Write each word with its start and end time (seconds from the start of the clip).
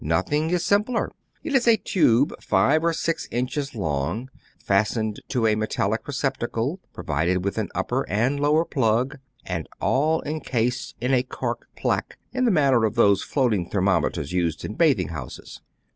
Nothing 0.03 0.49
is 0.49 0.65
simpler. 0.65 1.11
It 1.43 1.53
is 1.53 1.67
a 1.67 1.77
tube 1.77 2.33
five 2.41 2.83
or 2.83 2.91
six 2.91 3.27
inches 3.29 3.75
long, 3.75 4.31
fastened 4.57 5.21
to 5.27 5.45
a 5.45 5.53
metallic 5.53 6.07
receptacle, 6.07 6.79
pro 6.91 7.03
vided 7.03 7.43
with 7.43 7.59
an 7.59 7.69
upper 7.75 8.09
and 8.09 8.39
a 8.39 8.41
lower 8.41 8.65
plug, 8.65 9.19
and 9.45 9.69
all 9.79 10.23
encased 10.23 10.95
in 10.99 11.13
a 11.13 11.21
cork 11.21 11.67
plaque 11.75 12.17
in 12.33 12.45
the 12.45 12.49
manner 12.51 12.83
of 12.83 12.95
those 12.95 13.21
floating 13.21 13.69
thermometers 13.69 14.31
used 14.33 14.65
in 14.65 14.73
bathing 14.73 15.09
houses. 15.09 15.61